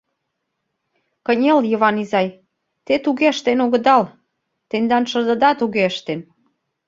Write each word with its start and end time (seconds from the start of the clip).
Кынел, 1.25 1.59
Йыван 1.71 1.95
изай, 2.03 2.27
те 2.85 2.93
туге 3.03 3.27
ыштен 3.33 3.59
огыдал— 3.65 4.03
тендан 4.69 5.03
шыдыда 5.11 5.51
туге 5.59 5.83
ыштен. 5.91 6.19